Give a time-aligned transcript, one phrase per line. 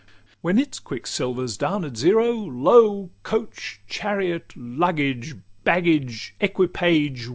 [0.01, 0.07] XLIV
[0.41, 7.27] When its quicksilver's down at zero, lo Coach, chariot, luggage, baggage, equipage!